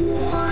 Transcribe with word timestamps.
Yeah. 0.00 0.49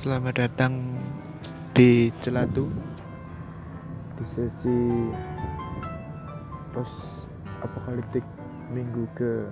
Selamat 0.00 0.32
datang 0.32 0.96
di 1.76 2.08
Celatu. 2.24 2.72
Di 4.16 4.24
sesi 4.32 4.80
post 6.72 7.28
apokaliptik 7.60 8.24
minggu 8.72 9.04
ke 9.12 9.44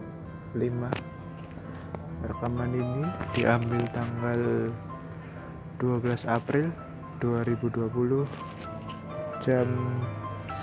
5 0.57 2.33
rekaman 2.33 2.73
ini 2.73 3.05
diambil 3.37 3.85
tanggal 3.93 4.73
12 5.85 6.25
April 6.25 6.73
2020 7.21 8.25
jam 9.45 9.69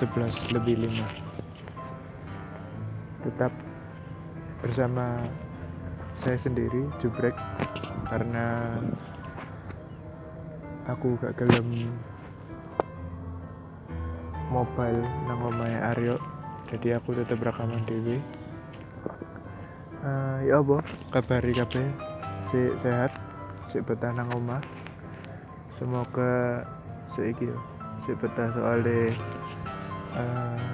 11 0.01 0.49
lebih 0.49 0.81
5 0.81 3.29
tetap 3.29 3.53
bersama 4.65 5.21
saya 6.25 6.41
sendiri 6.41 6.89
Jubrek 6.97 7.37
karena 8.09 8.81
aku 10.85 11.17
gak 11.21 11.37
gelem 11.37 11.89
mobile 14.53 15.01
nang 15.25 15.41
omahe 15.41 15.77
Aryo 15.93 16.15
jadi 16.69 16.97
aku 16.97 17.17
tetap 17.17 17.41
rekaman 17.41 17.85
dewi 17.85 18.21
uh, 20.05 20.37
ya 20.45 20.61
apa? 20.61 20.77
Kabari 21.09 21.53
kabeh 21.57 21.87
si 22.53 22.59
sehat 22.79 23.11
si 23.73 23.81
betah 23.81 24.13
nang 24.13 24.29
omah. 24.37 24.61
Semoga 25.75 26.63
seiki 27.17 27.51
si 28.07 28.11
betah 28.15 28.47
soalnya 28.55 29.11
uh, 30.15 30.69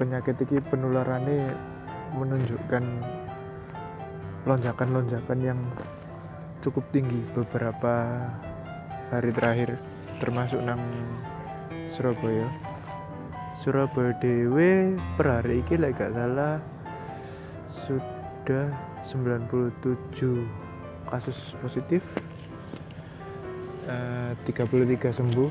penyakit 0.00 0.34
ini 0.48 0.58
penularannya 0.66 1.54
menunjukkan 2.16 2.84
lonjakan-lonjakan 4.48 5.38
yang 5.44 5.60
cukup 6.68 6.84
tinggi 6.92 7.24
beberapa 7.32 8.28
hari 9.08 9.32
terakhir 9.32 9.80
termasuk 10.20 10.60
nang 10.60 10.76
Surabaya. 11.96 12.44
Surabaya 13.64 14.12
dewe 14.20 14.92
per 15.16 15.40
hari 15.40 15.64
ini 15.64 15.80
like 15.80 15.96
gak 15.96 16.12
salah 16.12 16.60
sudah 17.88 18.68
97 19.08 19.80
kasus 21.08 21.38
positif 21.64 22.04
uh, 23.88 24.36
33 24.44 25.08
sembuh 25.08 25.48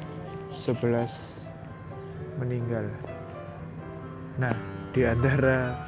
11 0.54 2.38
meninggal. 2.38 2.86
Nah 4.38 4.54
di 4.94 5.02
antara 5.02 5.82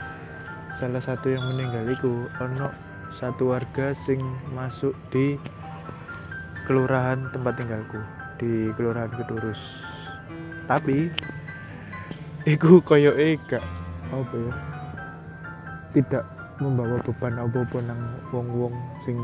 salah 0.81 1.05
satu 1.05 1.29
yang 1.29 1.45
meninggal 1.53 1.85
itu 1.85 2.25
ono 2.41 2.88
satu 3.19 3.51
warga 3.51 3.91
sing 4.07 4.23
masuk 4.55 4.95
di 5.11 5.35
kelurahan 6.63 7.27
tempat 7.35 7.59
tinggalku 7.59 7.99
di 8.39 8.71
kelurahan 8.79 9.11
Kedurus. 9.11 9.59
Tapi 10.71 11.11
iku 12.47 12.79
koyo 12.79 13.11
ega 13.19 13.59
apa 14.15 14.35
ya 14.39 14.53
tidak 15.91 16.23
membawa 16.63 16.95
beban 17.03 17.35
apa-apa 17.35 17.83
nang 17.83 18.01
wong-wong 18.31 18.71
sing 19.03 19.19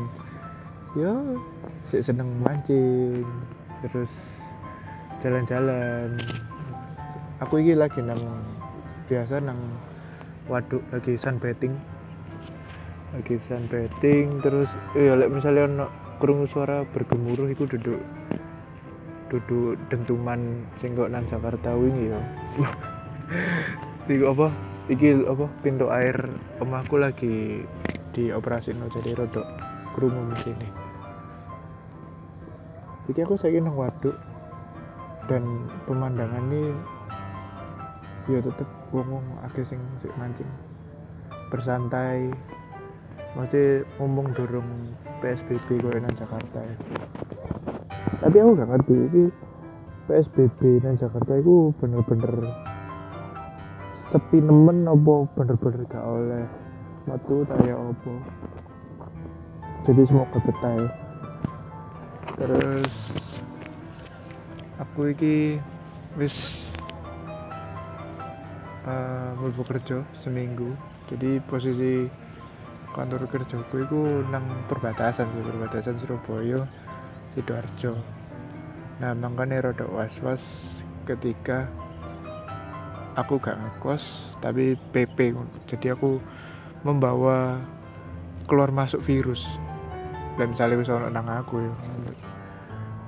ya 0.92 1.16
sik 1.88 2.04
seneng 2.04 2.28
mancing 2.44 3.24
terus 3.80 4.12
jalan-jalan. 5.24 6.20
Aku 7.40 7.64
ini 7.64 7.72
lagi 7.72 8.04
nang 8.04 8.20
biasa 9.08 9.40
nang 9.40 9.56
waduk 10.52 10.84
lagi 10.92 11.16
sunbathing 11.16 11.72
lagi 13.14 13.38
sunbathing 13.46 14.42
terus 14.42 14.70
eh 14.98 15.14
lek 15.14 15.30
misalnya 15.30 15.86
ono 16.18 16.46
suara 16.48 16.82
bergemuruh 16.82 17.46
itu 17.52 17.68
duduk 17.68 18.00
duduk 19.30 19.78
dentuman 19.92 20.64
sing 20.80 20.98
kok 20.98 21.10
nang 21.10 21.26
Jakarta 21.30 21.74
wingi 21.74 22.10
ya 22.10 22.20
iki 24.10 24.22
apa? 24.22 24.48
Iki 24.86 25.26
apa? 25.26 25.46
Pintu 25.66 25.90
air 25.90 26.14
omahku 26.62 26.94
lagi 26.94 27.66
di 28.14 28.30
operasi 28.30 28.70
no 28.72 28.86
jadi 28.88 29.18
rodok 29.18 29.46
krungu 29.98 30.30
sini 30.40 30.68
iki 33.06 33.22
aku 33.22 33.38
saya 33.38 33.62
nang 33.62 33.78
waduk 33.78 34.14
dan 35.30 35.42
pemandangan 35.86 36.42
ini 36.50 36.74
ya 38.26 38.42
tetep 38.42 38.66
wong-wong 38.90 39.22
akeh 39.46 39.62
sing 39.66 39.78
mancing. 40.18 40.46
Bersantai 41.50 42.34
masih 43.36 43.84
ngomong 44.00 44.32
dorong 44.32 44.96
PSBB 45.20 45.84
kau 45.84 45.92
nang 45.92 46.16
Jakarta 46.16 46.56
ya. 46.56 46.76
tapi 48.24 48.36
aku 48.40 48.50
gak 48.56 48.70
ngerti 48.72 48.94
ini 48.96 49.22
PSBB 50.08 50.60
nang 50.80 50.96
Jakarta 50.96 51.36
itu 51.36 51.68
bener-bener 51.76 52.32
sepi 54.08 54.40
nemen 54.40 54.88
apa 54.88 55.28
bener-bener 55.36 55.84
gak 55.84 56.00
oleh 56.00 56.48
metu 57.04 57.44
ya 57.60 57.76
apa 57.76 58.14
jadi 59.84 60.02
semoga 60.08 60.38
betah 60.40 60.74
ya. 60.80 60.88
terus 62.40 62.94
aku 64.80 65.12
iki 65.12 65.60
wis 66.16 66.66
uh, 68.88 69.36
mau 69.36 69.52
kerja 69.52 70.00
seminggu 70.24 70.72
jadi 71.12 71.44
posisi 71.44 72.25
kantor 72.94 73.26
kerjaku 73.26 73.82
itu 73.82 73.98
nang 74.30 74.46
perbatasan 74.70 75.26
sih 75.32 75.42
perbatasan 75.42 75.98
Surabaya 75.98 76.64
sidoarjo. 77.34 77.98
Nah 79.02 79.12
makanya 79.16 79.72
rada 79.72 79.86
was-was 79.90 80.40
ketika 81.04 81.66
aku 83.16 83.40
gak 83.40 83.56
ngekos 83.56 84.36
tapi 84.44 84.76
PP 84.92 85.32
jadi 85.66 85.96
aku 85.96 86.20
membawa 86.84 87.58
keluar 88.46 88.70
masuk 88.70 89.02
virus. 89.02 89.44
Dan 90.36 90.52
misalnya 90.52 90.76
bisa 90.78 91.00
nang 91.08 91.26
aku 91.26 91.64
ya. 91.64 91.72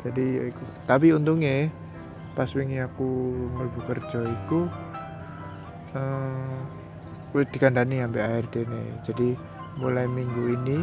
Jadi 0.09 0.25
ya 0.41 0.43
iku. 0.49 0.65
tapi 0.89 1.13
untungnya 1.13 1.69
pas 2.39 2.55
wingi 2.55 2.79
aku 2.79 3.35
mlebu 3.59 3.81
kerja 3.91 4.23
iku 4.23 4.71
eh 5.99 7.35
uh, 7.35 7.45
dikandani 7.51 7.99
sampai 7.99 8.23
ARD 8.23 8.55
nih 8.63 8.87
jadi 9.03 9.29
mulai 9.79 10.05
minggu 10.11 10.59
ini. 10.59 10.79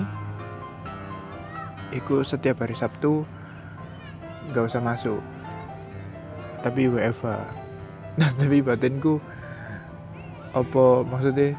Ikut 1.93 2.25
setiap 2.25 2.63
hari 2.63 2.73
Sabtu 2.73 3.27
nggak 4.51 4.71
usah 4.71 4.81
masuk. 4.81 5.21
Tapi 6.63 6.89
WFA 6.89 7.45
nah 8.15 8.31
tapi 8.39 8.63
batinku 8.63 9.19
apa 10.55 11.03
maksudnya? 11.03 11.53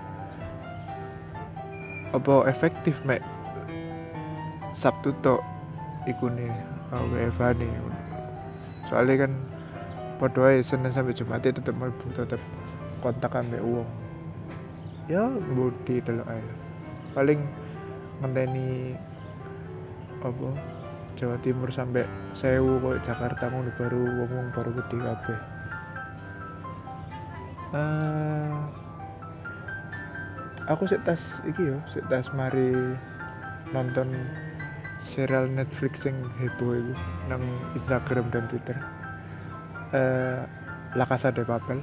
Apa 2.17 2.49
efektif 2.49 2.97
mek? 3.05 3.21
Sabtu 4.81 5.13
tok 5.21 5.45
iku 6.09 6.33
nih 6.33 6.49
WFA 6.91 7.53
nih. 7.55 7.69
Soalnya 8.89 9.29
kan 9.29 9.33
pada 10.17 10.57
Senin 10.65 10.97
sampai 10.97 11.13
Jumat 11.13 11.45
itu 11.45 11.61
tetap 11.61 11.77
tetap 12.17 12.41
kontak 13.05 13.37
ambek 13.37 13.61
uang 13.61 13.89
ya 15.07 15.23
budi 15.55 16.03
delok 16.03 16.27
aja 16.27 16.66
paling 17.17 17.41
ngenteni 18.21 18.93
apa 20.21 20.49
Jawa 21.17 21.41
Timur 21.41 21.73
sampai 21.73 22.05
sewu 22.37 22.77
kok 22.85 23.01
Jakarta 23.09 23.49
ngono 23.49 23.73
baru 23.81 24.05
wong 24.29 24.53
baru 24.53 24.71
gede 24.77 24.97
kabeh. 25.01 25.39
Uh, 27.73 28.57
aku 30.69 30.85
sik 30.85 31.01
tas 31.09 31.21
iki 31.49 31.73
yo 31.73 31.81
sik 31.89 32.05
tas 32.13 32.29
mari 32.37 32.77
nonton 33.73 34.13
serial 35.09 35.49
Netflix 35.49 36.05
yang 36.05 36.21
heboh 36.37 36.77
itu 36.77 36.95
nang 37.33 37.41
Instagram 37.73 38.29
dan 38.29 38.45
Twitter. 38.53 38.77
Eh 39.97 40.45
La 40.97 41.05
de 41.05 41.45
Papel 41.45 41.81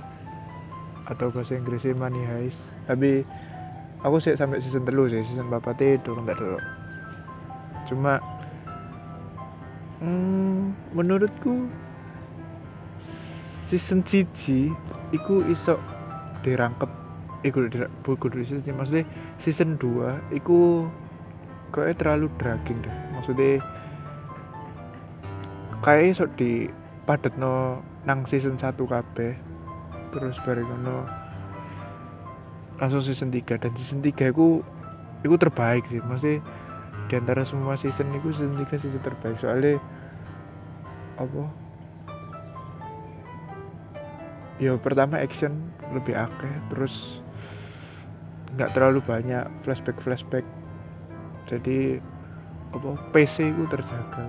atau 1.06 1.28
bahasa 1.30 1.58
Inggrisnya 1.58 1.98
Money 1.98 2.24
Heist. 2.26 2.62
Tapi 2.86 3.22
aku 4.04 4.20
sih 4.20 4.36
sampai 4.36 4.60
season 4.60 4.84
telu 4.84 5.08
sih 5.08 5.24
season 5.24 5.48
bapak 5.50 5.80
itu 5.80 6.12
enggak 6.14 6.38
dulu 6.38 6.60
cuma 7.88 8.20
hmm, 10.04 10.76
menurutku 10.96 11.68
season 13.72 14.06
cici 14.06 14.70
iku 15.16 15.42
iso 15.50 15.80
dirangkep 16.44 16.92
iku 17.44 17.68
dari 18.30 18.44
season 18.48 18.76
maksudnya 18.76 19.04
season 19.40 19.76
2 19.76 20.40
iku 20.40 20.88
kayak 21.74 22.00
terlalu 22.00 22.30
dragging 22.38 22.80
deh. 22.86 22.96
Maksudnya 23.18 23.60
kayak 25.82 26.16
iso 26.16 26.26
di 26.38 26.70
padet 27.04 27.34
no 27.36 27.84
nang 28.08 28.24
season 28.30 28.56
1 28.56 28.78
kabeh 28.78 29.36
terus 30.14 30.38
bareng 30.46 30.70
no 30.86 31.04
langsung 32.84 33.00
season 33.00 33.32
3 33.32 33.64
dan 33.64 33.72
season 33.80 34.04
3 34.04 34.36
iku 34.36 34.60
iku 35.24 35.36
terbaik 35.40 35.88
sih. 35.88 36.04
Maksudnya 36.04 36.44
di 37.08 37.14
antara 37.16 37.48
semua 37.48 37.80
season 37.80 38.12
itu 38.12 38.36
season 38.36 38.60
3 38.60 38.84
season 38.84 39.00
terbaik. 39.00 39.40
Soalnya 39.40 39.80
apa? 41.16 41.48
Ya 44.60 44.76
pertama 44.76 45.16
action 45.16 45.72
lebih 45.96 46.12
akeh 46.12 46.54
terus 46.76 47.24
nggak 48.60 48.76
terlalu 48.76 49.00
banyak 49.08 49.48
flashback 49.64 49.96
flashback 50.04 50.44
jadi 51.48 52.04
apa? 52.76 53.00
PC 53.16 53.48
ku 53.56 53.64
terjaga. 53.72 54.28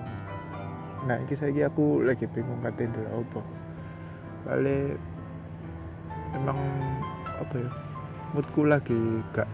Nah 1.11 1.19
ini 1.27 1.35
saya 1.35 1.67
aku 1.67 2.07
lagi 2.07 2.31
bingung 2.31 2.63
ngatain 2.63 2.95
dulu 2.95 3.11
apa? 3.19 3.41
Balik 4.47 4.95
emang 6.39 6.59
apa 7.35 7.57
ya 7.59 7.84
moodku 8.35 8.67
lagi 8.67 8.99
gak 9.31 9.47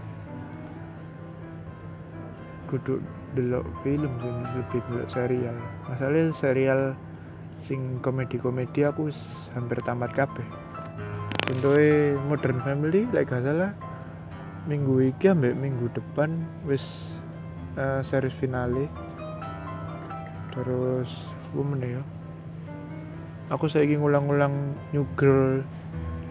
kudu 2.73 3.05
delok 3.37 3.69
film 3.85 4.09
sih 4.25 4.33
lebih 4.57 4.81
delok 4.89 5.09
serial. 5.13 5.57
Masalahnya 5.85 6.33
serial 6.41 6.81
sing 7.69 8.01
komedi-komedi 8.01 8.89
aku 8.89 9.13
hampir 9.53 9.79
tamat 9.85 10.17
kabeh. 10.17 10.47
Contohnya 11.45 12.17
Modern 12.25 12.59
Family 12.65 13.05
like 13.13 13.29
gak 13.29 13.45
salah 13.45 13.77
minggu 14.65 15.13
iki 15.13 15.29
ambek 15.29 15.61
minggu 15.61 15.93
depan 15.93 16.41
wis 16.65 17.13
uh, 17.77 18.01
series 18.01 18.33
finale. 18.41 18.89
Terus 20.57 21.11
woman 21.53 21.85
ya? 21.85 22.03
Aku 23.53 23.69
saya 23.69 23.85
ingin 23.85 24.01
ngulang-ulang 24.01 24.73
New 24.95 25.05
Girl 25.21 25.61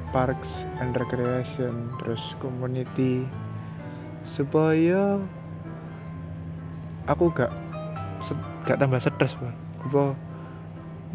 Parks 0.10 0.66
and 0.82 0.96
Recreation 0.98 1.94
terus 2.02 2.36
Community. 2.42 3.26
Supaya 4.26 5.22
aku 7.10 7.32
gak 7.34 7.50
gak 8.66 8.78
tambah 8.78 9.02
stres 9.02 9.34
bang. 9.40 9.58
Apa 9.90 10.14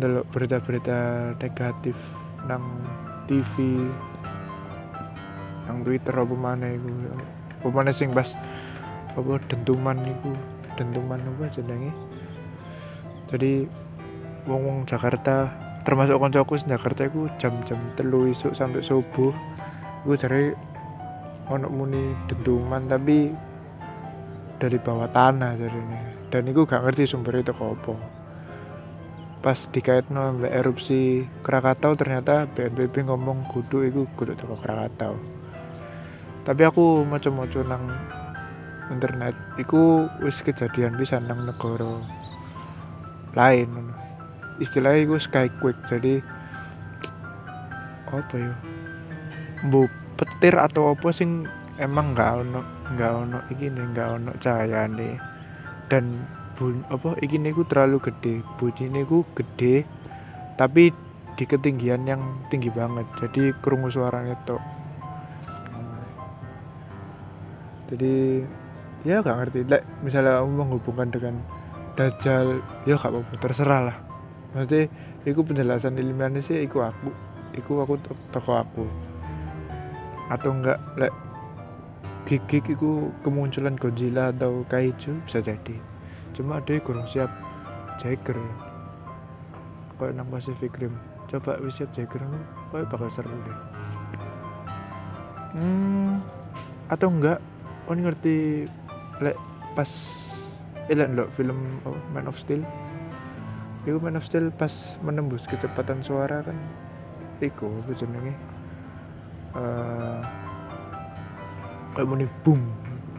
delok 0.03 0.27
berita-berita 0.35 0.99
negatif 1.39 1.95
nang 2.51 2.63
TV 3.31 3.87
nang 5.65 5.81
Twitter 5.87 6.13
apa 6.13 6.35
mana 6.35 6.75
iku. 6.75 6.91
Apa 7.65 7.69
mana 7.73 7.91
sing 7.95 8.13
pas 8.13 8.31
apa 9.15 9.39
dentuman 9.49 9.99
iku. 10.03 10.33
Dentuman 10.75 11.23
apa 11.23 11.51
jenenge? 11.55 11.95
Jadi 13.31 13.65
wong 14.45 14.63
wong 14.69 14.79
Jakarta 14.85 15.49
termasuk 15.85 16.17
koncoku 16.17 16.57
Jakarta 16.65 17.07
iku 17.07 17.29
jam-jam 17.37 17.79
telu 17.95 18.33
isuk 18.33 18.57
sampai 18.57 18.81
subuh. 18.81 19.33
Iku 20.05 20.17
cari 20.17 20.53
ono 21.53 21.69
muni 21.69 22.17
dentuman 22.29 22.89
tapi 22.89 23.33
dari 24.57 24.81
bawah 24.81 25.09
tanah 25.13 25.61
jadi 25.61 25.81
dan 26.33 26.49
iku 26.49 26.65
gak 26.65 26.89
ngerti 26.89 27.05
sumber 27.05 27.37
itu 27.37 27.53
kok 27.53 27.77
apa. 27.79 27.95
Pas 29.45 29.61
dikait 29.77 30.09
no 30.09 30.41
erupsi 30.41 31.29
Krakatau 31.45 31.93
ternyata 32.01 32.49
BNPB 32.57 33.13
ngomong 33.13 33.45
kudu 33.53 33.85
itu 33.85 34.09
kudu 34.17 34.33
toko 34.41 34.57
Krakatau. 34.57 35.21
Tapi 36.49 36.63
aku 36.65 37.05
macam-macam 37.05 37.63
nang 37.69 37.85
internet 38.93 39.37
iku 39.61 40.09
wis 40.21 40.41
kejadian 40.41 40.97
bisa 40.97 41.17
nang 41.21 41.45
negara 41.45 42.01
lain 43.33 43.93
istilahnya 44.63 45.07
iku 45.09 45.17
quick 45.61 45.79
jadi 45.91 46.23
apa 48.15 48.37
ya? 48.39 48.55
Bu 49.67 49.91
petir 50.15 50.55
atau 50.55 50.95
apa 50.95 51.11
sing 51.11 51.51
emang 51.83 52.15
nggak 52.15 52.31
ono 52.47 52.61
nggak 52.95 53.13
ono 53.27 53.39
iki 53.51 53.67
nih 53.67 53.85
nggak 53.91 54.09
ono 54.23 54.31
cahaya 54.39 54.87
nih 54.87 55.19
dan 55.91 56.23
bun 56.55 56.87
apa 56.87 57.19
iki 57.19 57.35
niku 57.35 57.67
terlalu 57.67 57.99
gede 57.99 58.47
bunyi 58.63 58.87
niku 58.87 59.27
gede 59.35 59.83
tapi 60.55 60.95
di 61.35 61.45
ketinggian 61.51 62.07
yang 62.07 62.23
tinggi 62.47 62.71
banget 62.71 63.03
jadi 63.19 63.51
kerungu 63.59 63.91
suaranya 63.91 64.39
tuh 64.47 64.63
jadi 67.91 68.47
ya 69.05 69.21
gak 69.21 69.37
ngerti 69.37 69.67
like, 69.69 69.85
misalnya 70.01 70.41
kamu 70.41 70.65
menghubungkan 70.65 71.11
dengan 71.13 71.35
dajjal 71.99 72.63
ya 72.87 72.95
gak 72.97 73.13
apa-apa 73.13 73.35
terserah 73.43 73.81
lah 73.91 73.97
maksudnya 74.55 74.89
itu 75.27 75.41
penjelasan 75.43 75.99
ilmiahnya 75.99 76.41
sih 76.41 76.63
iku 76.63 76.87
aku 76.87 77.11
iku 77.59 77.83
aku 77.83 77.99
toko 78.31 78.63
aku. 78.63 78.87
Atau 80.33 80.57
enggak 80.57 80.81
like, 80.97 81.13
gigik 82.25 82.65
itu 82.73 83.13
kemunculan 83.21 83.77
Godzilla 83.77 84.33
atau 84.33 84.65
Kaiju 84.73 85.21
bisa 85.29 85.45
jadi. 85.45 85.77
Cuma 86.33 86.65
dia 86.65 86.81
kurang 86.81 87.05
siap 87.11 87.29
Jagger. 88.01 88.39
Kalau 90.01 90.11
nang 90.17 90.31
Pacific 90.33 90.73
Rim. 90.81 90.97
Coba 91.29 91.61
wis 91.61 91.77
siap 91.77 91.93
Jagger 91.93 92.25
kau 92.73 92.87
bakal 92.89 93.11
seru 93.13 93.35
deh. 93.45 93.59
Hmm 95.55 96.23
atau 96.93 97.09
enggak 97.09 97.41
kau 97.89 97.97
ngerti 97.97 98.69
lek 99.25 99.37
pas 99.73 99.89
elan 100.93 101.17
lo 101.17 101.25
film 101.37 101.81
oh, 101.89 101.97
Man 102.13 102.29
of 102.29 102.37
Steel 102.37 102.61
itu 103.85 104.01
Man 104.01 104.17
of 104.17 104.25
Steel 104.25 104.49
pas 104.53 104.73
menembus 105.05 105.45
kecepatan 105.49 106.01
suara 106.01 106.41
kan. 106.41 106.57
Iku 107.45 107.69
apa 107.69 107.93
jenenge 107.97 108.33
uh, 109.57 110.21
kayak 111.97 112.09
muni 112.09 112.27
boom. 112.43 112.61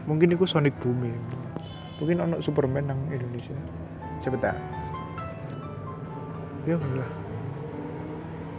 Mungkin 0.06 0.34
itu 0.34 0.46
Sonic 0.46 0.74
Boom 0.78 1.02
ya. 1.02 1.14
Mungkin 1.98 2.22
ono 2.22 2.36
Superman 2.38 2.90
nang 2.90 3.00
Indonesia. 3.10 3.54
Tahu 4.22 4.38
ya 6.66 6.74
lah 6.98 7.10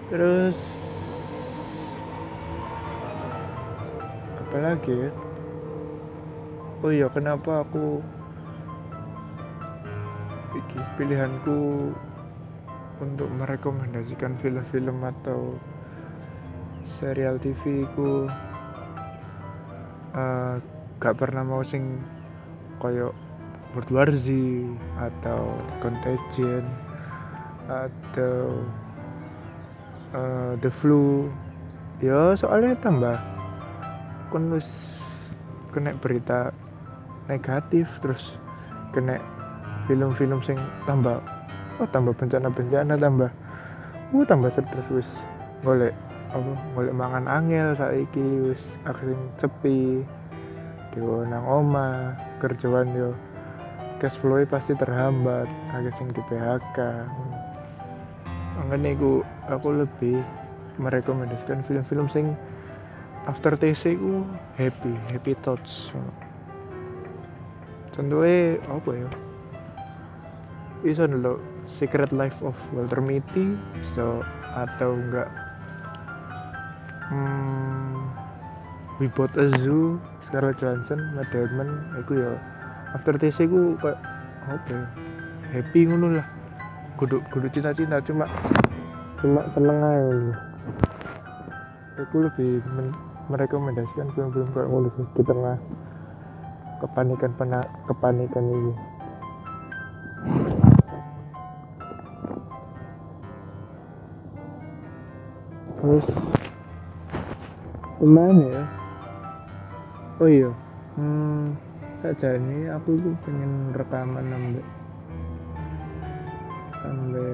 terus 0.07 0.55
apa 4.39 4.57
lagi 4.63 4.95
ya? 4.95 5.11
Oh 6.79 6.87
iya 6.87 7.11
kenapa 7.11 7.67
aku 7.67 7.99
iki 10.67 10.79
pilihanku 10.99 11.91
untuk 12.99 13.29
merekomendasikan 13.39 14.35
film-film 14.43 14.99
atau 14.99 15.55
serial 16.99 17.39
TV 17.39 17.87
ku 17.95 18.27
uh, 20.11 20.59
gak 20.99 21.15
pernah 21.15 21.47
mau 21.47 21.63
sing 21.63 22.03
koyo 22.83 23.15
World 23.75 23.91
War 23.93 24.09
Z 24.11 24.27
atau 24.97 25.53
Contagion 25.83 26.65
atau 27.67 28.63
uh, 30.15 30.53
The 30.59 30.71
Flu. 30.71 31.29
Ya 32.03 32.33
soalnya 32.37 32.77
tambah 32.79 33.17
kan 34.29 34.53
kena 35.73 35.95
berita 36.01 36.51
negatif 37.29 37.99
terus 38.01 38.39
kena 38.95 39.19
film-film 39.87 40.39
sing 40.43 40.59
tambah 40.85 41.23
oh 41.81 41.87
tambah 41.89 42.13
bencana-bencana 42.19 42.99
tambah 42.99 43.31
uh 44.13 44.23
tambah 44.27 44.51
stres 44.51 44.87
wis. 44.93 45.09
Golek 45.65 45.95
apa 46.35 46.51
golek 46.75 46.93
mangan 46.93 47.25
angel 47.25 47.73
saiki 47.73 48.51
wis 48.51 48.61
akhirnya 48.85 49.17
sepi. 49.39 50.03
Di 50.93 50.99
nang 51.03 51.45
oma 51.47 52.13
kerjaan 52.43 52.93
yo 52.93 53.11
cash 53.97 54.17
flow 54.21 54.45
pasti 54.45 54.77
terhambat 54.77 55.49
agak 55.73 55.93
sing 55.97 56.09
di 56.13 56.21
PHK 56.29 56.77
makanya 58.57 58.97
aku 58.97 59.11
aku 59.49 59.67
lebih 59.85 60.17
merekomendasikan 60.81 61.61
film-film 61.65 62.09
sing 62.09 62.25
after 63.29 63.53
TC 63.53 63.97
ku 63.97 64.25
happy 64.57 64.93
happy 65.13 65.33
thoughts. 65.45 65.93
Contohnya 67.93 68.61
apa 68.69 68.91
ya 68.93 69.09
iso 70.85 71.09
lo 71.09 71.41
Secret 71.79 72.13
Life 72.13 72.37
of 72.45 72.53
Walter 72.73 73.01
Mitty 73.01 73.57
so 73.97 74.21
atau 74.53 74.93
enggak 74.93 75.29
hmm, 77.09 77.97
We 79.01 79.09
Bought 79.13 79.33
a 79.37 79.49
Zoo 79.61 80.01
Scarlett 80.25 80.57
Johansson 80.61 80.99
Matt 81.17 81.29
Damon 81.33 81.69
aku 81.97 82.21
ya 82.21 82.37
after 82.93 83.17
this 83.17 83.37
aku 83.37 83.77
kayak 83.81 83.97
apa 84.47 84.69
ya 84.71 84.83
happy 85.51 85.87
ngono 85.87 86.19
lah. 86.19 86.27
Kudu 86.97 87.21
kudu 87.29 87.45
cinta-cinta 87.53 88.01
cuma 88.01 88.25
cuma 89.21 89.45
seneng 89.53 89.77
aja 89.81 90.01
loh 90.01 90.37
aku 91.97 92.25
lebih 92.25 92.61
men 92.73 92.93
merekomendasikan 93.27 94.13
film-film 94.15 94.49
kayak 94.55 94.69
ngono 94.69 94.87
di 95.13 95.23
tengah 95.25 95.57
kepanikan 96.79 97.31
pena 97.35 97.59
kepanikan 97.89 98.45
ini 98.45 98.73
terus 105.87 106.07
gimana 108.03 108.43
ya 108.43 108.63
oh 110.19 110.27
iya. 110.27 110.51
Hmm 110.99 111.55
saja 112.03 112.35
ini 112.35 112.67
aku 112.67 112.99
tuh 112.99 113.15
pengen 113.23 113.71
rekaman 113.71 114.27
sampai 114.27 114.63
sampai 116.83 117.29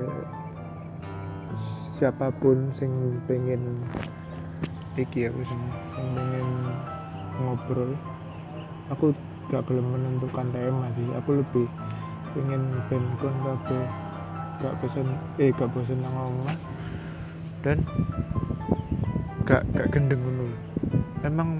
siapa 1.97 2.27
pun 2.37 2.69
sing 2.77 2.93
pengen 3.25 3.81
iki 5.01 5.25
aku 5.25 5.41
sing 5.49 5.61
pengen 5.97 6.47
ngobrol. 7.41 7.91
Aku 8.93 9.09
gak 9.49 9.65
belum 9.65 9.97
menentukan 9.97 10.53
tema 10.53 10.93
sih. 10.93 11.09
Aku 11.17 11.41
lebih 11.41 11.65
pengen 12.37 12.77
ben 12.85 13.03
kabeh. 13.17 13.85
Gak 14.61 14.77
bosan 14.77 15.07
eh 15.41 15.49
gak 15.49 15.73
bosan 15.73 16.05
omah. 16.05 16.57
Dan 17.63 17.79
gak 19.43 19.63
gak 19.75 19.91
gendeng 19.91 20.23
ngono 20.23 20.47
emang 21.23 21.59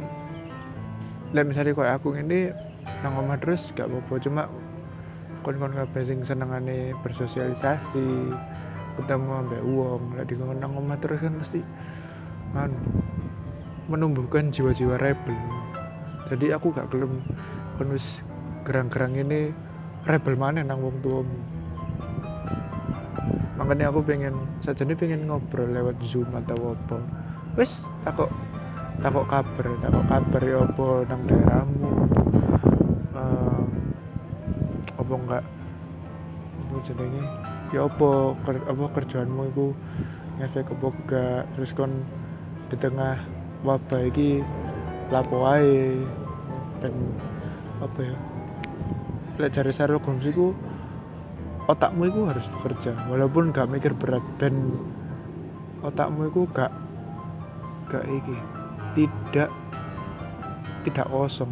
lah 1.33 1.43
misalnya 1.43 1.73
kayak 1.73 1.97
aku 1.97 2.13
ini 2.13 2.53
nang 3.01 3.19
omah 3.19 3.41
terus 3.41 3.73
gak 3.73 3.89
apa-apa. 3.89 4.13
Cuma 4.21 4.41
kon-kon 5.43 5.75
kabeh 5.75 6.07
sing 6.07 6.23
senengane 6.23 6.95
bersosialisasi 7.03 8.31
ketemu 8.93 9.31
ambek 9.41 9.61
uang 9.65 10.03
lah 10.13 10.23
di 10.29 10.37
nang 10.37 10.77
omah 10.77 10.95
terus 11.01 11.19
kan 11.19 11.33
pasti 11.41 11.59
anu 12.53 12.77
menumbuhkan 13.89 14.53
jiwa-jiwa 14.53 14.95
rebel. 15.01 15.35
Jadi 16.31 16.53
aku 16.55 16.71
gak 16.71 16.87
gelem 16.93 17.19
wis 17.91 18.23
gerang-gerang 18.63 19.17
ini 19.19 19.51
rebel 20.07 20.39
mana 20.39 20.63
nang 20.63 20.79
wong 20.79 21.01
tuamu. 21.03 21.39
Makanya 23.59 23.91
aku 23.91 24.05
pengen 24.05 24.37
saja 24.63 24.87
nih 24.87 24.95
pengen 24.95 25.27
ngobrol 25.27 25.67
lewat 25.67 25.99
zoom 25.99 26.31
atau 26.31 26.77
apa 26.77 27.22
wis 27.53 27.85
takut 28.01 28.33
takut 28.97 29.25
kabar 29.29 29.65
takut 29.77 30.05
kabar 30.09 30.41
ya 30.41 30.57
apa 30.65 30.87
nang 31.05 31.21
daerahmu? 31.29 31.91
Uh, 33.13 33.63
apa 34.97 35.13
enggak? 35.13 35.43
Apa 36.57 36.75
jenenge? 36.81 37.23
Ya 37.69 37.85
apa 37.85 38.09
ker, 38.41 38.57
apa 38.65 38.83
kerjaanmu 38.97 39.43
itu 39.53 39.67
ngefek 40.41 40.73
apa 40.73 40.87
enggak? 40.89 41.41
Terus 41.53 41.71
kon 41.77 41.93
di 42.73 42.75
tengah 42.81 43.21
wabah 43.61 44.01
ini 44.01 44.41
lapo 45.13 45.45
wae? 45.45 46.01
Dan 46.81 46.93
apa 47.85 47.99
ya? 48.01 48.17
Lek 49.37 49.53
cari 49.53 49.71
Sherlock 49.73 50.05
Holmes 50.09 50.25
otakmu 51.63 52.11
itu 52.11 52.27
harus 52.27 52.43
bekerja 52.59 52.91
walaupun 53.07 53.55
gak 53.55 53.71
mikir 53.71 53.93
berat. 53.95 54.25
Dan 54.41 54.73
otakmu 55.85 56.27
itu 56.27 56.43
gak 56.51 56.82
gak 57.89 58.05
iki 58.07 58.37
tidak 58.93 59.49
tidak 60.83 61.07
kosong 61.09 61.51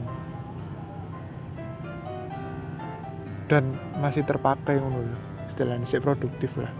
dan 3.52 3.76
masih 4.00 4.24
terpakai 4.24 4.80
ngono 4.80 5.04
istilahnya 5.52 5.84
sih 5.84 6.00
produktif 6.00 6.56
lah. 6.56 6.72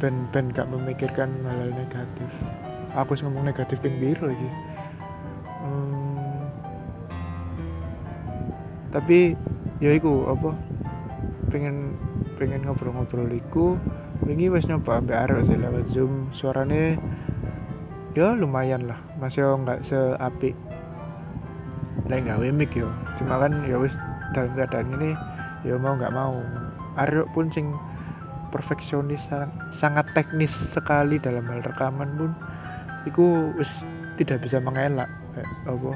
Ben 0.00 0.24
ben 0.32 0.48
gak 0.48 0.66
memikirkan 0.72 1.28
hal-hal 1.44 1.70
negatif. 1.76 2.30
Aku 2.96 3.12
sih 3.12 3.24
ngomong 3.28 3.44
negatif 3.48 3.80
ping 3.80 3.96
biru 3.96 4.28
lagi 4.28 4.48
hmm, 5.64 6.44
tapi 8.92 9.32
ya 9.80 9.96
iku 9.96 10.28
apa? 10.28 10.52
Pengen 11.48 11.96
pengen 12.36 12.68
ngobrol-ngobrol 12.68 13.32
iku 13.32 13.80
wingi 14.28 14.52
wis 14.52 14.68
nyoba 14.68 15.00
ambek 15.00 15.18
arek 15.28 15.48
lewat 15.48 15.88
zoom. 15.88 16.28
Suarane 16.36 17.00
ya 18.12 18.36
lumayan 18.36 18.88
lah. 18.88 18.98
Masih 19.16 19.44
nggak 19.44 19.84
seapi. 19.86 20.52
Lain 22.08 22.22
nggak 22.26 22.40
mic 22.52 22.72
yo. 22.76 22.88
Cuma 23.20 23.40
kan 23.40 23.64
ya 23.68 23.76
wis 23.80 23.92
dalam 24.36 24.52
keadaan 24.56 24.92
ini 25.00 25.10
ya 25.64 25.76
mau 25.76 25.96
nggak 25.96 26.14
mau. 26.14 26.40
Aryo 27.00 27.24
pun 27.32 27.48
sing 27.48 27.72
perfeksionis 28.52 29.20
sangat 29.72 30.04
teknis 30.12 30.52
sekali 30.76 31.16
dalam 31.16 31.48
hal 31.48 31.64
rekaman 31.64 32.12
pun 32.20 32.30
itu 33.08 33.52
wis 33.56 33.70
tidak 34.20 34.44
bisa 34.44 34.60
mengelak. 34.60 35.08
Kayak 35.32 35.48
apa? 35.68 35.92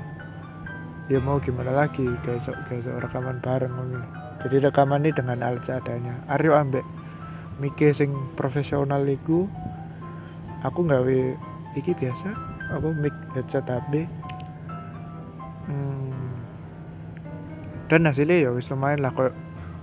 Ya 1.06 1.18
mau 1.22 1.38
gimana 1.38 1.70
lagi 1.70 2.08
kayak 2.24 2.48
kayak 2.66 2.98
rekaman 3.04 3.38
bareng 3.44 3.70
mungkin 3.70 4.02
jadi 4.46 4.68
rekaman 4.70 5.02
ini 5.02 5.10
dengan 5.10 5.42
alat 5.42 5.64
seadanya. 5.66 6.14
Aryo 6.30 6.54
ambek 6.54 6.84
mikir 7.56 7.96
sing 7.96 8.12
profesional 8.36 9.02
iku 9.08 9.48
aku 10.62 10.84
nggawe 10.84 11.20
iki 11.76 11.92
biasa 11.92 12.32
apa 12.72 12.88
mic 12.96 13.12
headset 13.36 13.68
HP 13.68 14.08
hmm, 15.68 16.36
dan 17.86 18.08
hasilnya 18.08 18.48
ya 18.48 18.50
wis 18.50 18.66
lumayan 18.72 19.04
lah 19.04 19.14
kok 19.14 19.30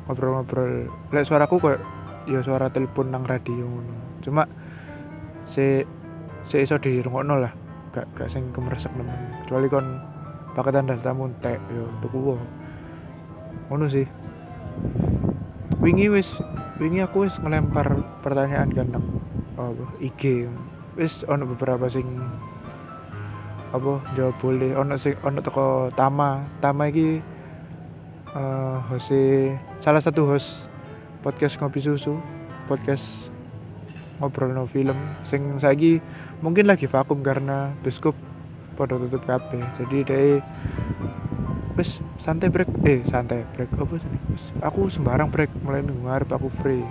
ngobrol-ngobrol. 0.07 0.91
Lek 1.15 1.23
suaraku 1.23 1.55
kok 1.63 1.79
ya 2.27 2.43
suara 2.43 2.67
telepon 2.71 3.11
nang 3.11 3.23
radio 3.27 3.67
cuma 4.23 4.47
si 5.47 5.83
si 6.47 6.55
iso 6.63 6.79
dirungokno 6.79 7.39
lah 7.39 7.51
gak 7.95 8.07
gak 8.15 8.31
sing 8.31 8.51
kemeresek 8.51 8.91
nemen. 8.99 9.15
Kecuali 9.45 9.67
kon 9.71 9.87
paketan 10.57 10.91
dan 10.91 10.99
tamu 10.99 11.31
tek 11.39 11.59
yo 11.71 11.87
tuku 12.03 12.35
ngono 13.71 13.85
sih. 13.87 14.07
Wingi 15.79 16.11
wis 16.11 16.27
wingi 16.79 17.03
aku 17.03 17.27
wis 17.27 17.35
ngelempar 17.39 17.87
pertanyaan 18.23 18.71
nang 18.91 19.05
apa 19.55 19.85
IG 20.01 20.49
wis 20.93 21.25
ono 21.25 21.49
beberapa 21.49 21.89
sing 21.89 22.05
apa 23.73 23.97
jawab 24.13 24.35
boleh. 24.37 24.77
Ono 24.77 24.93
sing 25.01 25.17
ono 25.25 25.41
toko 25.41 25.89
Tama. 25.97 26.45
Tama 26.61 26.89
iki 26.93 27.17
uh, 28.37 28.77
host 28.89 29.13
salah 29.81 30.01
satu 30.01 30.29
host 30.29 30.69
podcast 31.25 31.57
ngopi 31.57 31.81
susu 31.81 32.17
podcast 32.69 33.33
ngobrol 34.21 34.53
no 34.53 34.69
film. 34.69 34.97
Sing 35.25 35.57
lagi 35.57 35.97
mungkin 36.45 36.69
lagi 36.69 36.85
vakum 36.85 37.25
karena 37.25 37.73
bioskop 37.81 38.13
pada 38.73 38.97
tutup 38.97 39.21
kafe 39.29 39.61
jadi 39.77 39.97
deh 40.05 40.41
wis 41.73 42.01
santai 42.21 42.53
break. 42.53 42.69
Eh 42.85 43.01
santai 43.09 43.41
break 43.57 43.73
apa 43.81 43.97
sih 43.97 44.13
aku 44.61 44.85
sembarang 44.93 45.33
break 45.33 45.49
mulai 45.65 45.81
minggu 45.81 46.05
ngarep 46.05 46.29
aku 46.29 46.53
free. 46.61 46.85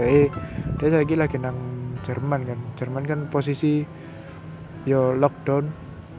Deh 0.00 0.32
deh 0.80 0.88
lagi 0.88 1.12
lagi 1.12 1.36
nang 1.36 1.71
Jerman 2.02 2.46
kan. 2.46 2.58
Jerman 2.78 3.04
kan 3.06 3.20
posisi 3.30 3.86
yo 4.86 5.14
lockdown. 5.14 5.70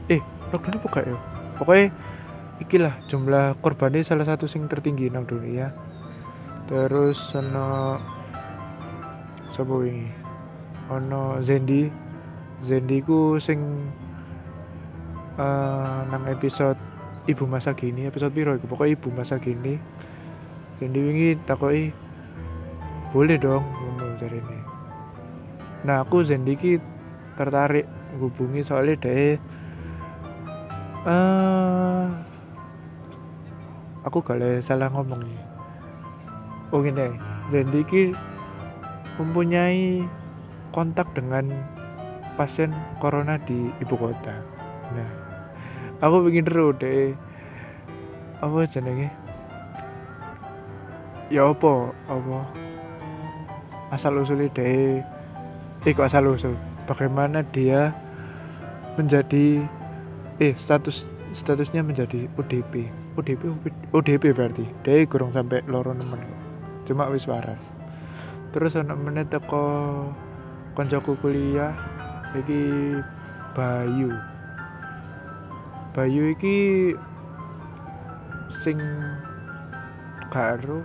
Eh 0.08 0.20
lockdown 0.52 0.80
apa 0.80 0.88
gak 0.90 1.04
ya? 1.08 1.16
Pokoknya 1.60 1.86
ikilah 2.62 2.94
jumlah 3.10 3.58
korbannya 3.60 4.02
salah 4.02 4.26
satu 4.26 4.48
sing 4.48 4.66
tertinggi 4.66 5.12
nang 5.12 5.28
dunia. 5.28 5.70
Terus 6.66 7.20
ono 7.36 8.00
sapa 9.52 9.74
wingi? 9.74 10.08
Ono 10.90 11.38
Zendi. 11.44 11.88
Zendi 12.64 13.04
ku 13.04 13.36
sing 13.36 13.60
uh, 15.36 16.00
nang 16.08 16.24
episode 16.32 16.80
ibu 17.28 17.44
masa 17.44 17.76
gini 17.76 18.08
episode 18.08 18.32
piro 18.32 18.56
iku? 18.56 18.64
Pokoknya 18.70 18.96
ibu 18.96 19.08
masa 19.12 19.36
gini 19.36 19.76
Zendi 20.80 20.98
wingi 20.98 21.28
takoki 21.44 21.92
boleh 23.14 23.38
dong 23.38 23.62
ngono 23.62 24.18
ini 24.26 24.73
nah 25.84 26.00
aku 26.00 26.24
Zendi 26.24 26.56
ki 26.56 26.80
tertarik 27.36 27.84
hubungi 28.16 28.64
soalnya 28.64 28.96
deh 29.04 29.36
uh, 31.04 32.08
aku 34.04 34.20
gak 34.20 34.60
salah 34.60 34.92
ngomong 34.92 35.24
nih. 35.24 35.42
Oh 36.72 36.80
gini 36.84 37.16
Zendi 37.52 37.84
ki 37.84 38.16
mempunyai 39.20 40.04
kontak 40.72 41.06
dengan 41.14 41.52
pasien 42.34 42.74
corona 42.98 43.38
di 43.44 43.70
ibu 43.78 43.94
kota. 43.94 44.34
Nah 44.92 45.10
aku 46.02 46.28
ingin 46.28 46.48
terus 46.48 46.76
deh 46.80 47.12
apa 48.42 48.66
jenenge? 48.68 49.08
Ya 51.32 51.48
apa? 51.48 51.94
Apa? 52.10 52.40
Asal 53.94 54.20
usulnya 54.20 54.50
deh 54.52 55.00
eh 55.84 55.92
kok 55.92 56.08
asal 56.08 56.32
usul? 56.32 56.56
Bagaimana 56.88 57.44
dia 57.52 57.92
menjadi 58.96 59.60
eh 60.40 60.56
status 60.56 61.04
statusnya 61.36 61.84
menjadi 61.84 62.24
ODP 62.40 62.88
ODP 63.20 63.42
ODP 63.92 64.32
berarti? 64.32 64.64
Dia 64.80 65.04
kurang 65.04 65.36
sampai 65.36 65.60
loro 65.68 65.92
nemen. 65.92 66.24
Cuma 66.88 67.12
wis 67.12 67.28
waras. 67.28 67.60
Terus 68.56 68.80
anak 68.80 68.96
menit 68.96 69.28
teko 69.28 70.08
koncoku 70.72 71.20
kuliah 71.20 71.76
iki 72.32 72.96
Bayu. 73.52 74.10
Bayu 75.92 76.32
iki 76.32 76.90
sing 78.64 78.80
karo 80.32 80.80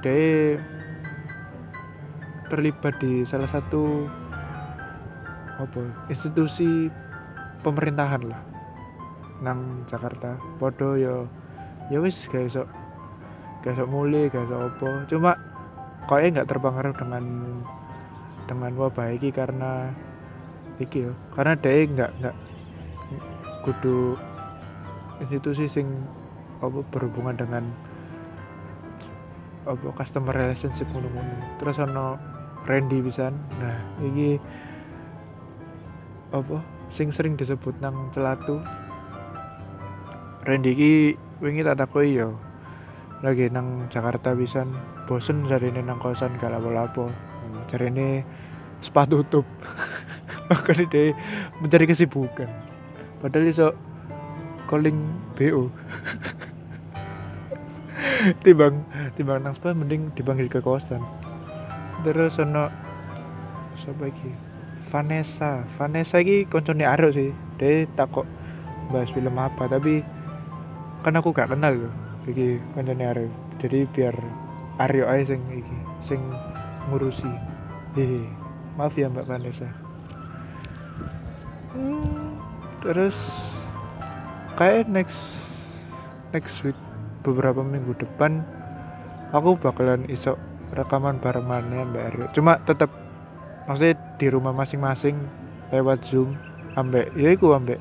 dia 0.00 0.56
terlibat 2.52 3.00
di 3.00 3.24
salah 3.24 3.48
satu 3.48 4.04
apa 5.56 5.80
institusi 6.12 6.92
pemerintahan 7.64 8.28
lah 8.28 8.44
nang 9.40 9.88
Jakarta. 9.88 10.36
Podo 10.60 11.00
yo 11.00 11.24
ya 11.88 11.96
wis 12.04 12.28
gak 12.28 12.52
esok 12.52 12.68
gak 13.64 13.72
esok 13.72 13.88
mulai 13.88 14.28
gak 14.28 14.44
esok 14.44 14.60
apa. 14.68 14.88
Cuma 15.08 15.32
kok 16.04 16.20
nggak 16.20 16.44
terpengaruh 16.52 16.92
dengan 16.92 17.24
dengan 18.44 18.72
wabah 18.76 19.16
ini 19.16 19.32
karena 19.32 19.88
iki 20.76 21.08
yo 21.08 21.12
karena 21.32 21.56
dia 21.56 21.88
nggak 21.88 22.10
nggak 22.20 22.36
kudu 23.64 24.20
institusi 25.24 25.70
sing 25.72 25.88
apa 26.60 26.84
berhubungan 26.92 27.38
dengan 27.38 27.64
apa 29.64 29.88
customer 29.94 30.34
relationship 30.36 30.90
ngono-ngono. 30.90 31.38
Terus 31.62 31.78
ono 31.80 32.31
Randy 32.66 33.02
pisan. 33.02 33.34
Nah 33.58 33.78
iki 34.02 34.38
apa? 36.30 36.62
Sing 36.92 37.10
sering 37.10 37.34
disebut 37.34 37.74
nang 37.82 38.12
celatu. 38.14 38.62
Randy 40.46 40.74
iki 40.74 40.92
wingi 41.42 41.62
tak 41.62 41.82
takoi 41.82 42.14
yo 42.14 42.38
lagi 43.22 43.50
nang 43.50 43.86
Jakarta 43.90 44.34
pisan. 44.34 44.70
Bosen 45.06 45.46
ini 45.46 45.82
nang 45.82 45.98
kosan 45.98 46.38
gak 46.38 46.54
lapo-lapo 46.54 47.10
ini 47.72 48.22
spa 48.84 49.06
tutup. 49.06 49.46
Makanya 50.50 50.84
dia 50.90 51.14
mencari 51.62 51.86
kesibukan. 51.88 52.50
Padahal 53.22 53.48
iso 53.48 53.68
calling 54.66 54.96
BO 55.36 55.68
timbang 58.46 58.80
timbang 59.20 59.44
nang 59.44 59.52
spa 59.52 59.76
mending 59.76 60.08
dipanggil 60.16 60.48
ke 60.48 60.64
kosan 60.64 61.04
terus 62.02 62.38
ono 62.42 62.68
siapa 63.78 64.10
lagi 64.10 64.30
Vanessa. 64.92 65.64
Vanessa 65.80 66.20
lagi 66.20 66.44
koncone 66.46 66.84
Aryo 66.84 67.10
sih. 67.14 67.30
Dia 67.56 67.88
takut 67.96 68.28
bahas 68.92 69.08
film 69.14 69.38
apa 69.40 69.70
tapi 69.70 70.04
kan 71.00 71.16
aku 71.16 71.32
gak 71.32 71.50
kenal 71.50 71.74
loh 71.74 71.94
iki 72.28 72.60
koncone 72.76 73.02
Aryo 73.02 73.30
jadi 73.58 73.88
biar 73.94 74.14
Aryo 74.82 75.06
aja 75.06 75.32
sing 75.34 75.40
iki 75.54 75.76
sing 76.06 76.20
ngurusi. 76.90 77.30
Hehe. 77.94 78.26
Maaf 78.74 78.96
ya 78.96 79.08
Mbak 79.12 79.28
Vanessa. 79.28 79.68
Hmm, 81.72 82.36
terus 82.84 83.16
kayak 84.56 84.88
next 84.88 85.40
next 86.36 86.60
week 86.64 86.76
beberapa 87.24 87.60
minggu 87.64 87.96
depan 87.96 88.44
aku 89.32 89.56
bakalan 89.56 90.04
iso 90.08 90.36
rekaman 90.72 91.20
bareng 91.20 91.44
mana 91.44 91.84
Mbak 91.88 92.04
Aryo 92.12 92.26
cuma 92.32 92.56
tetap 92.64 92.88
maksudnya 93.68 93.94
di 94.16 94.26
rumah 94.32 94.56
masing-masing 94.56 95.16
lewat 95.70 96.04
zoom 96.04 96.34
ambek 96.76 97.12
ya 97.16 97.36
iku 97.36 97.52
ambek 97.52 97.78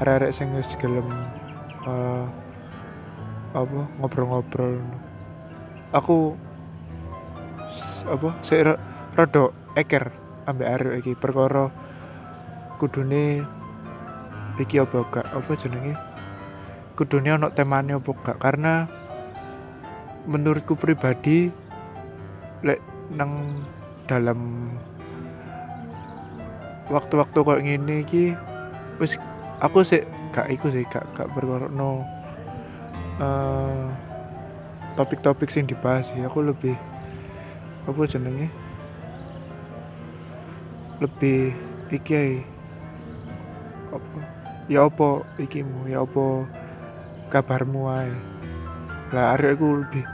arek-arek 0.00 0.32
sing 0.32 0.52
wis 0.52 0.68
uh, 1.86 2.24
apa 3.56 3.80
ngobrol-ngobrol. 3.96 4.76
Aku 5.96 6.36
apa 8.06 8.28
saya 8.44 8.76
rada 9.16 9.48
eker 9.80 10.12
ambek 10.44 10.68
Aryo 10.68 10.90
iki. 11.00 11.12
Perkara 11.16 11.72
kudune 12.76 13.40
iki 14.60 14.76
apa 14.76 15.00
gak 15.08 15.26
apa 15.32 15.52
jenenge? 15.56 15.96
Kudune 17.00 17.32
ono 17.32 17.48
temane 17.48 17.96
apa 17.96 18.12
gak? 18.20 18.38
Karena 18.44 18.84
menurutku 20.28 20.76
pribadi 20.76 21.48
lek 22.64 22.80
nang 23.12 23.64
dalam 24.06 24.70
waktu-waktu 26.88 27.38
kok 27.42 27.62
ngene 27.62 28.06
iki 28.06 28.32
wis 29.02 29.18
aku 29.58 29.82
sih 29.82 30.06
gak 30.30 30.48
iku 30.52 30.70
sih 30.70 30.86
gak 30.86 31.04
gak 31.18 31.28
no 31.74 32.06
uh, 33.20 33.90
topik-topik 34.96 35.52
sing 35.52 35.68
dibahas 35.68 36.08
sih. 36.08 36.24
Aku 36.24 36.40
lebih 36.40 36.74
apa 37.84 38.00
jenenge? 38.08 38.48
Lebih 40.98 41.52
iki 41.92 42.40
apa? 43.92 44.18
Ya 44.66 44.88
apa 44.88 45.22
ikimu? 45.38 45.86
Ya 45.86 46.02
apa 46.02 46.48
kabarmu 47.30 47.86
ae? 47.92 48.10
Lah 49.12 49.38
arek 49.38 49.60
aku 49.60 49.84
lebih 49.84 50.04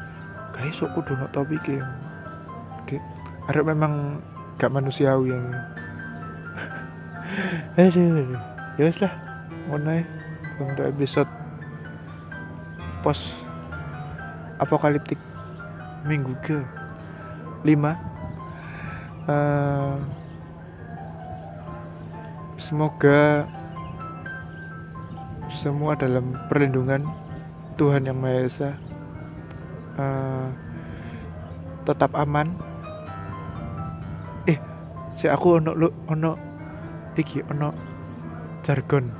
guys 0.52 0.83
aku 0.85 1.00
kudu 1.00 1.16
no 1.16 1.26
topik 1.33 1.64
ya 1.64 1.81
arek 3.50 3.64
memang 3.66 4.22
gak 4.61 4.70
manusiawi 4.70 5.35
yang 5.35 5.46
aduh 7.81 8.38
ya 8.78 8.85
wis 8.87 9.00
lah 9.02 9.14
ngono 9.66 10.05
untuk 10.62 10.87
episode 10.87 11.31
pos 13.02 13.35
apokaliptik 14.62 15.18
minggu 16.07 16.35
ke 16.44 16.62
5 17.66 17.72
uh, 19.26 19.98
semoga 22.59 23.46
semua 25.50 25.98
dalam 25.98 26.35
perlindungan 26.46 27.05
Tuhan 27.76 28.07
yang 28.07 28.18
Maha 28.22 28.46
Esa 28.46 28.70
uh, 29.98 30.48
tetap 31.85 32.14
aman. 32.14 32.55
eh 32.55 32.71
si 35.16 35.29
aku 35.29 35.61
ono 35.61 35.77
lu 35.77 35.88
ono 36.09 36.33
iki 37.16 37.44
ono 37.53 37.72
jargon. 38.64 39.12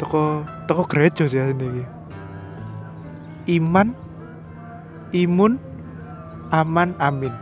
Toko 0.00 0.42
toko 0.66 0.82
gereja 0.88 1.28
sih 1.28 1.38
ini 1.38 1.84
iman 3.58 3.94
imun 5.14 5.60
aman 6.50 6.96
amin. 6.98 7.32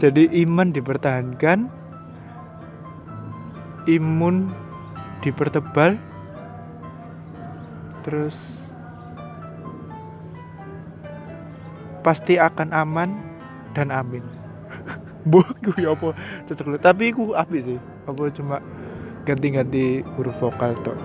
Jadi 0.00 0.32
iman 0.44 0.72
dipertahankan 0.72 1.68
imun 3.84 4.48
dipertebal 5.20 5.96
terus 8.04 8.36
pasti 12.04 12.36
akan 12.36 12.68
aman 12.76 13.16
dan 13.72 13.88
amin 13.88 14.33
buah 15.30 15.50
gue 15.60 15.78
ya 15.80 15.96
apa? 15.96 16.12
Cocok 16.48 16.80
tapi 16.80 17.12
aku 17.12 17.32
api 17.32 17.58
sih. 17.64 17.78
Apa 18.04 18.28
cuma 18.32 18.60
ganti-ganti 19.24 20.04
huruf 20.16 20.36
vokal 20.36 20.76
tuh 20.84 20.96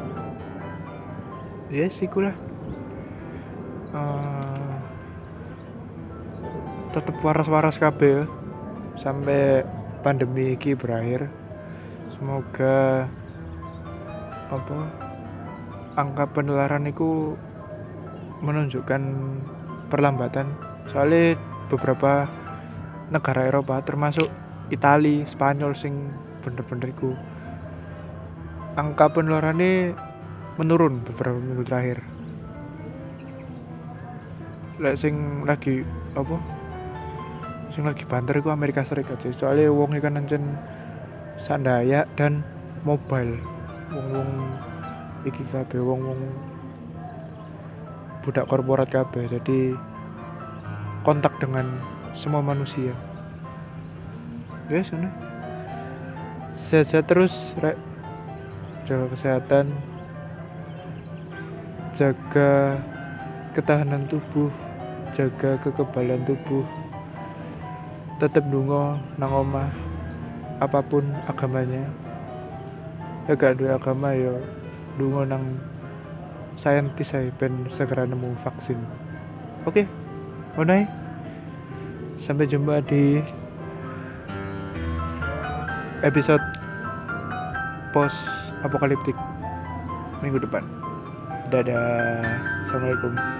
ya 1.70 1.86
sih 1.88 2.10
lah. 2.18 2.34
Uh, 3.94 4.78
tetap 6.94 7.16
waras-waras 7.22 7.78
kabel 7.78 8.26
sampai 8.98 9.66
pandemi 10.02 10.58
ini 10.58 10.74
berakhir. 10.74 11.30
Semoga 12.18 13.06
apa 14.50 14.80
angka 15.94 16.26
penularan 16.34 16.90
itu 16.90 17.38
menunjukkan 18.42 19.02
perlambatan. 19.94 20.50
Soalnya 20.90 21.38
beberapa 21.70 22.26
negara 23.10 23.50
Eropa 23.50 23.82
termasuk 23.82 24.30
Italia 24.70 25.26
Spanyol 25.26 25.74
sing 25.74 26.14
bener-bener 26.46 26.94
iku 26.94 27.18
angka 28.78 29.12
penularannya 29.12 29.98
menurun 30.56 31.02
beberapa 31.04 31.36
minggu 31.36 31.64
terakhir. 31.66 32.00
Lek 34.80 34.96
sing 34.96 35.44
lagi 35.44 35.84
apa? 36.16 36.38
Sing 37.76 37.84
lagi 37.84 38.06
banter 38.08 38.40
itu 38.40 38.50
Amerika 38.54 38.86
Serikat 38.86 39.20
sih 39.26 39.36
soalnya 39.36 39.74
wong 39.74 39.98
ikan 40.00 40.16
nancen 40.16 40.56
sandaya 41.44 42.06
dan 42.16 42.46
mobile. 42.86 43.36
Wong-wong 43.90 44.30
iki 45.26 45.44
kabeh 45.50 45.82
wong-wong 45.82 46.22
budak 48.24 48.46
korporat 48.48 48.88
kabeh. 48.88 49.28
Jadi 49.28 49.74
kontak 51.04 51.34
dengan 51.42 51.89
semua 52.18 52.42
manusia. 52.42 52.94
Ya 54.70 54.86
sana 54.86 55.10
sehat-sehat 56.70 57.10
terus 57.10 57.34
rek. 57.62 57.78
Jaga 58.86 59.06
kesehatan. 59.14 59.66
Jaga 61.98 62.78
ketahanan 63.58 64.06
tubuh. 64.06 64.54
Jaga 65.18 65.58
kekebalan 65.62 66.22
tubuh. 66.30 66.66
Tetap 68.22 68.46
dungo 68.54 69.00
nang 69.18 69.32
omah 69.34 69.70
apa 70.62 70.84
pun 70.86 71.08
agamanya. 71.26 71.88
Ya 73.26 73.34
gak 73.38 73.62
dua 73.62 73.78
agama 73.78 74.14
ya 74.14 74.38
dungo 74.98 75.26
nang 75.26 75.58
saintis 76.60 77.16
saya 77.16 77.32
ben 77.42 77.66
segera 77.74 78.04
nemu 78.06 78.36
vaksin. 78.44 78.78
Oke 79.66 79.86
okay. 79.86 81.09
Sampai 82.24 82.46
jumpa 82.48 82.84
di 82.86 83.24
episode 86.04 86.44
post 87.96 88.16
apokaliptik 88.64 89.16
minggu 90.24 90.40
depan. 90.44 90.64
Dadah. 91.50 92.22
Assalamualaikum 92.68 93.39